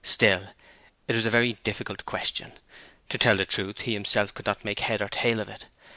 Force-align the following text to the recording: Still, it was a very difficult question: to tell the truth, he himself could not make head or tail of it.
Still, 0.03 0.49
it 1.07 1.15
was 1.15 1.27
a 1.27 1.29
very 1.29 1.53
difficult 1.63 2.07
question: 2.07 2.53
to 3.09 3.19
tell 3.19 3.37
the 3.37 3.45
truth, 3.45 3.81
he 3.81 3.93
himself 3.93 4.33
could 4.33 4.47
not 4.47 4.65
make 4.65 4.79
head 4.79 4.99
or 4.99 5.09
tail 5.09 5.39
of 5.39 5.47
it. 5.47 5.67